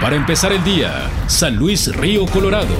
Para 0.00 0.14
empezar 0.14 0.52
el 0.52 0.62
día, 0.62 1.10
San 1.26 1.56
Luis 1.56 1.94
Río 1.96 2.26
Colorado. 2.26 2.74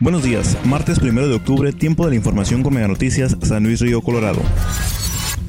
Buenos 0.00 0.22
días, 0.22 0.58
martes 0.64 0.98
1 0.98 1.26
de 1.26 1.34
octubre, 1.34 1.72
tiempo 1.72 2.04
de 2.04 2.10
la 2.10 2.16
información 2.16 2.62
con 2.62 2.74
Mega 2.74 2.88
Noticias, 2.88 3.36
San 3.40 3.62
Luis 3.62 3.80
Río 3.80 4.02
Colorado. 4.02 4.42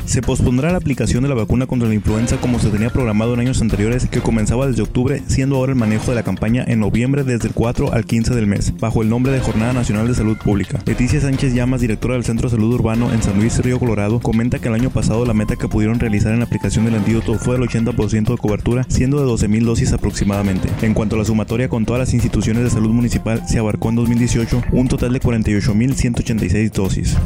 Se 0.05 0.21
pospondrá 0.21 0.71
la 0.71 0.77
aplicación 0.77 1.23
de 1.23 1.29
la 1.29 1.35
vacuna 1.35 1.65
contra 1.65 1.87
la 1.87 1.95
influenza 1.95 2.37
como 2.37 2.59
se 2.59 2.69
tenía 2.69 2.89
programado 2.89 3.33
en 3.33 3.39
años 3.39 3.61
anteriores 3.61 4.07
que 4.07 4.21
comenzaba 4.21 4.67
desde 4.67 4.81
octubre, 4.81 5.23
siendo 5.27 5.55
ahora 5.55 5.71
el 5.71 5.77
manejo 5.77 6.11
de 6.11 6.15
la 6.15 6.23
campaña 6.23 6.63
en 6.67 6.79
noviembre 6.79 7.23
desde 7.23 7.47
el 7.47 7.53
4 7.53 7.93
al 7.93 8.05
15 8.05 8.35
del 8.35 8.47
mes, 8.47 8.73
bajo 8.79 9.01
el 9.01 9.09
nombre 9.09 9.31
de 9.31 9.39
Jornada 9.39 9.73
Nacional 9.73 10.07
de 10.07 10.13
Salud 10.13 10.37
Pública. 10.37 10.81
Leticia 10.85 11.21
Sánchez 11.21 11.53
Llamas, 11.53 11.81
directora 11.81 12.15
del 12.15 12.25
Centro 12.25 12.49
de 12.49 12.55
Salud 12.55 12.73
Urbano 12.73 13.11
en 13.13 13.23
San 13.23 13.37
Luis 13.37 13.57
Río 13.59 13.79
Colorado, 13.79 14.19
comenta 14.19 14.59
que 14.59 14.67
el 14.67 14.75
año 14.75 14.89
pasado 14.89 15.25
la 15.25 15.33
meta 15.33 15.55
que 15.55 15.67
pudieron 15.67 15.99
realizar 15.99 16.33
en 16.33 16.39
la 16.39 16.45
aplicación 16.45 16.85
del 16.85 16.95
antídoto 16.95 17.39
fue 17.39 17.57
del 17.57 17.67
80% 17.67 18.31
de 18.31 18.37
cobertura, 18.37 18.85
siendo 18.89 19.19
de 19.19 19.31
12.000 19.31 19.63
dosis 19.63 19.93
aproximadamente. 19.93 20.69
En 20.81 20.93
cuanto 20.93 21.15
a 21.15 21.19
la 21.19 21.25
sumatoria 21.25 21.69
con 21.69 21.85
todas 21.85 21.99
las 21.99 22.13
instituciones 22.13 22.63
de 22.63 22.69
salud 22.69 22.91
municipal, 22.91 23.43
se 23.47 23.59
abarcó 23.59 23.89
en 23.89 23.95
2018 23.95 24.63
un 24.71 24.87
total 24.87 25.13
de 25.13 25.21
48.186 25.21 26.71
dosis. 26.71 27.17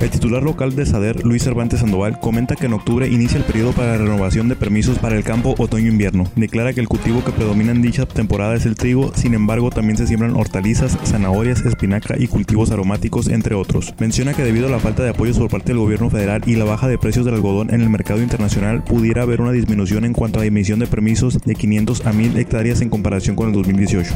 El 0.00 0.08
titular 0.08 0.42
local 0.42 0.74
de 0.74 0.86
SADER, 0.86 1.26
Luis 1.26 1.42
Cervantes 1.42 1.80
Sandoval, 1.80 2.18
comenta 2.20 2.56
que 2.56 2.64
en 2.64 2.72
octubre 2.72 3.06
inicia 3.06 3.36
el 3.36 3.44
periodo 3.44 3.72
para 3.72 3.92
la 3.92 3.98
renovación 3.98 4.48
de 4.48 4.56
permisos 4.56 4.98
para 4.98 5.14
el 5.14 5.24
campo 5.24 5.54
otoño-invierno. 5.58 6.24
Declara 6.36 6.72
que 6.72 6.80
el 6.80 6.88
cultivo 6.88 7.22
que 7.22 7.32
predomina 7.32 7.72
en 7.72 7.82
dicha 7.82 8.06
temporada 8.06 8.54
es 8.54 8.64
el 8.64 8.76
trigo, 8.76 9.12
sin 9.14 9.34
embargo 9.34 9.70
también 9.70 9.98
se 9.98 10.06
siembran 10.06 10.36
hortalizas, 10.36 10.96
zanahorias, 11.04 11.66
espinaca 11.66 12.14
y 12.18 12.28
cultivos 12.28 12.70
aromáticos, 12.70 13.28
entre 13.28 13.54
otros. 13.54 13.94
Menciona 13.98 14.32
que 14.32 14.42
debido 14.42 14.68
a 14.68 14.70
la 14.70 14.78
falta 14.78 15.02
de 15.02 15.10
apoyos 15.10 15.38
por 15.38 15.50
parte 15.50 15.68
del 15.68 15.78
gobierno 15.78 16.08
federal 16.08 16.40
y 16.46 16.56
la 16.56 16.64
baja 16.64 16.88
de 16.88 16.96
precios 16.96 17.26
del 17.26 17.34
algodón 17.34 17.68
en 17.74 17.82
el 17.82 17.90
mercado 17.90 18.22
internacional, 18.22 18.82
pudiera 18.82 19.20
haber 19.22 19.42
una 19.42 19.52
disminución 19.52 20.06
en 20.06 20.14
cuanto 20.14 20.40
a 20.40 20.46
emisión 20.46 20.78
de 20.78 20.86
permisos 20.86 21.38
de 21.44 21.54
500 21.54 22.06
a 22.06 22.14
1000 22.14 22.38
hectáreas 22.38 22.80
en 22.80 22.88
comparación 22.88 23.36
con 23.36 23.48
el 23.48 23.54
2018. 23.54 24.14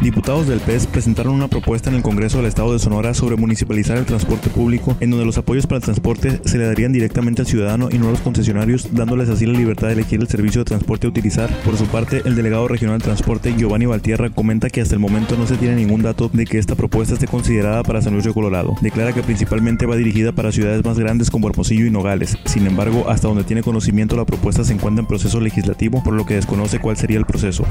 Diputados 0.00 0.46
del 0.46 0.60
PES 0.60 0.86
presentaron 0.86 1.34
una 1.34 1.48
propuesta 1.48 1.88
en 1.88 1.96
el 1.96 2.02
Congreso 2.02 2.36
del 2.36 2.46
Estado 2.46 2.72
de 2.72 2.78
Sonora 2.78 3.14
sobre 3.14 3.36
municipalizar 3.36 3.96
el 3.96 4.04
transporte 4.04 4.50
público, 4.50 4.96
en 5.00 5.10
donde 5.10 5.24
los 5.24 5.38
apoyos 5.38 5.66
para 5.66 5.78
el 5.78 5.82
transporte 5.82 6.40
se 6.44 6.58
le 6.58 6.66
darían 6.66 6.92
directamente 6.92 7.42
al 7.42 7.48
ciudadano 7.48 7.88
y 7.90 7.98
no 7.98 8.08
a 8.08 8.10
los 8.10 8.20
concesionarios, 8.20 8.94
dándoles 8.94 9.28
así 9.30 9.46
la 9.46 9.58
libertad 9.58 9.88
de 9.88 9.94
elegir 9.94 10.20
el 10.20 10.28
servicio 10.28 10.60
de 10.60 10.66
transporte 10.66 11.06
a 11.06 11.10
utilizar. 11.10 11.50
Por 11.64 11.76
su 11.76 11.86
parte, 11.86 12.22
el 12.24 12.36
delegado 12.36 12.68
regional 12.68 12.98
de 12.98 13.04
transporte, 13.04 13.54
Giovanni 13.56 13.86
Valtierra, 13.86 14.30
comenta 14.30 14.70
que 14.70 14.80
hasta 14.80 14.94
el 14.94 15.00
momento 15.00 15.36
no 15.36 15.46
se 15.46 15.56
tiene 15.56 15.76
ningún 15.76 16.02
dato 16.02 16.28
de 16.32 16.44
que 16.44 16.58
esta 16.58 16.74
propuesta 16.74 17.14
esté 17.14 17.26
considerada 17.26 17.82
para 17.82 18.02
San 18.02 18.12
Luis 18.12 18.24
de 18.24 18.34
Colorado. 18.34 18.74
Declara 18.82 19.12
que 19.12 19.22
principalmente 19.22 19.86
va 19.86 19.96
dirigida 19.96 20.32
para 20.32 20.52
ciudades 20.52 20.84
más 20.84 20.98
grandes 20.98 21.30
como 21.30 21.48
Hermosillo 21.48 21.86
y 21.86 21.90
Nogales. 21.90 22.36
Sin 22.44 22.66
embargo, 22.66 23.06
hasta 23.08 23.28
donde 23.28 23.44
tiene 23.44 23.62
conocimiento, 23.62 24.16
la 24.16 24.26
propuesta 24.26 24.62
se 24.62 24.74
encuentra 24.74 25.00
en 25.00 25.08
proceso 25.08 25.40
legislativo, 25.40 26.04
por 26.04 26.14
lo 26.14 26.26
que 26.26 26.34
desconoce 26.34 26.78
cuál 26.78 26.96
sería 26.96 27.18
el 27.18 27.24
proceso. 27.24 27.64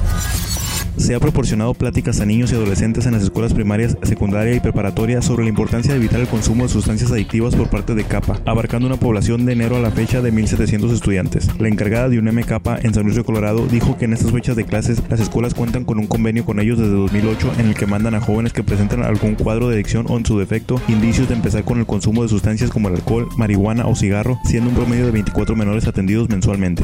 Se 0.98 1.14
ha 1.14 1.20
proporcionado 1.20 1.74
pláticas 1.74 2.15
a 2.20 2.26
niños 2.26 2.52
y 2.52 2.56
adolescentes 2.56 3.06
en 3.06 3.14
las 3.14 3.24
escuelas 3.24 3.54
primarias, 3.54 3.98
secundaria 4.04 4.56
y 4.56 4.60
preparatoria 4.60 5.22
sobre 5.22 5.44
la 5.44 5.50
importancia 5.50 5.92
de 5.92 5.98
evitar 5.98 6.20
el 6.20 6.28
consumo 6.28 6.64
de 6.64 6.70
sustancias 6.70 7.12
adictivas 7.12 7.56
por 7.56 7.70
parte 7.70 7.96
de 7.96 8.04
CAPA, 8.04 8.40
abarcando 8.46 8.88
una 8.88 8.98
población 8.98 9.46
de 9.46 9.54
enero 9.54 9.76
a 9.76 9.80
la 9.80 9.92
fecha 9.92 10.22
de 10.22 10.32
1.700 10.32 10.94
estudiantes. 10.94 11.50
La 11.60 11.68
encargada 11.68 12.10
de 12.10 12.20
un 12.20 12.26
MCAPA 12.26 12.80
en 12.82 12.94
San 12.94 13.04
Luis 13.04 13.16
de 13.16 13.24
Colorado 13.24 13.68
dijo 13.68 13.98
que 13.98 14.06
en 14.06 14.14
estas 14.14 14.32
fechas 14.32 14.56
de 14.56 14.66
clases 14.66 15.02
las 15.10 15.20
escuelas 15.20 15.54
cuentan 15.54 15.84
con 15.84 16.00
un 16.00 16.08
convenio 16.08 16.46
con 16.46 16.60
ellos 16.60 16.78
desde 16.78 16.94
2008 16.94 17.54
en 17.60 17.68
el 17.68 17.76
que 17.76 17.88
mandan 17.88 18.16
a 18.16 18.22
jóvenes 18.22 18.54
que 18.54 18.64
presentan 18.64 19.04
algún 19.04 19.36
cuadro 19.36 19.68
de 19.68 19.76
adicción 19.76 20.06
o 20.10 20.18
en 20.18 20.26
su 20.26 20.40
defecto 20.40 20.82
indicios 20.88 21.28
de 21.28 21.36
empezar 21.36 21.64
con 21.64 21.80
el 21.80 21.86
consumo 21.86 22.24
de 22.24 22.30
sustancias 22.30 22.70
como 22.70 22.90
el 22.90 22.96
alcohol, 22.96 23.28
marihuana 23.38 23.88
o 23.88 23.96
cigarro, 23.96 24.40
siendo 24.46 24.70
un 24.70 24.76
promedio 24.76 25.06
de 25.06 25.12
24 25.12 25.56
menores 25.56 25.88
atendidos 25.88 26.30
mensualmente. 26.30 26.84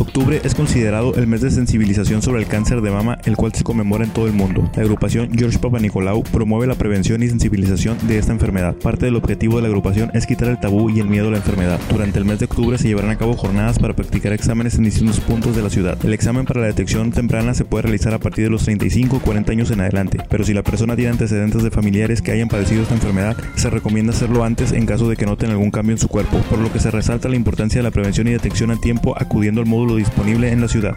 Octubre 0.00 0.40
es 0.42 0.54
considerado 0.54 1.14
el 1.16 1.26
mes 1.26 1.42
de 1.42 1.50
sensibilización 1.50 2.22
sobre 2.22 2.40
el 2.40 2.48
cáncer 2.48 2.80
de 2.80 2.90
mama, 2.90 3.18
el 3.26 3.36
cual 3.36 3.52
se 3.52 3.64
conmemora 3.64 4.04
en 4.04 4.10
todo 4.10 4.26
el 4.26 4.32
mundo. 4.32 4.70
La 4.74 4.82
agrupación 4.82 5.30
George 5.36 5.58
Nicolau 5.78 6.22
promueve 6.22 6.66
la 6.66 6.74
prevención 6.74 7.22
y 7.22 7.28
sensibilización 7.28 7.98
de 8.08 8.16
esta 8.16 8.32
enfermedad. 8.32 8.74
Parte 8.76 9.04
del 9.04 9.16
objetivo 9.16 9.56
de 9.56 9.62
la 9.62 9.68
agrupación 9.68 10.10
es 10.14 10.26
quitar 10.26 10.48
el 10.48 10.58
tabú 10.58 10.88
y 10.88 11.00
el 11.00 11.08
miedo 11.08 11.28
a 11.28 11.32
la 11.32 11.36
enfermedad. 11.36 11.78
Durante 11.90 12.18
el 12.18 12.24
mes 12.24 12.38
de 12.38 12.46
octubre 12.46 12.78
se 12.78 12.88
llevarán 12.88 13.10
a 13.10 13.18
cabo 13.18 13.36
jornadas 13.36 13.78
para 13.78 13.94
practicar 13.94 14.32
exámenes 14.32 14.76
en 14.76 14.84
distintos 14.84 15.20
puntos 15.20 15.54
de 15.54 15.62
la 15.62 15.68
ciudad. 15.68 15.98
El 16.02 16.14
examen 16.14 16.46
para 16.46 16.62
la 16.62 16.68
detección 16.68 17.12
temprana 17.12 17.52
se 17.52 17.66
puede 17.66 17.82
realizar 17.82 18.14
a 18.14 18.18
partir 18.18 18.44
de 18.44 18.50
los 18.50 18.64
35 18.64 19.18
o 19.18 19.20
40 19.20 19.52
años 19.52 19.70
en 19.70 19.80
adelante, 19.80 20.18
pero 20.30 20.44
si 20.44 20.54
la 20.54 20.62
persona 20.62 20.96
tiene 20.96 21.10
antecedentes 21.10 21.62
de 21.62 21.70
familiares 21.70 22.22
que 22.22 22.32
hayan 22.32 22.48
padecido 22.48 22.84
esta 22.84 22.94
enfermedad, 22.94 23.36
se 23.54 23.68
recomienda 23.68 24.14
hacerlo 24.14 24.44
antes 24.44 24.72
en 24.72 24.86
caso 24.86 25.10
de 25.10 25.16
que 25.16 25.26
noten 25.26 25.50
algún 25.50 25.70
cambio 25.70 25.92
en 25.92 25.98
su 25.98 26.08
cuerpo, 26.08 26.38
por 26.48 26.58
lo 26.58 26.72
que 26.72 26.80
se 26.80 26.90
resalta 26.90 27.28
la 27.28 27.36
importancia 27.36 27.80
de 27.80 27.82
la 27.82 27.90
prevención 27.90 28.28
y 28.28 28.32
detección 28.32 28.70
a 28.70 28.76
tiempo 28.76 29.14
acudiendo 29.20 29.60
al 29.60 29.66
módulo 29.66 29.89
disponible 29.96 30.50
en 30.50 30.60
la 30.60 30.68
ciudad. 30.68 30.96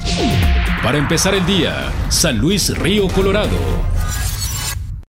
Para 0.83 0.97
empezar 0.97 1.33
el 1.33 1.45
día, 1.45 1.91
San 2.09 2.37
Luis 2.37 2.77
Río 2.77 3.07
Colorado. 3.07 3.57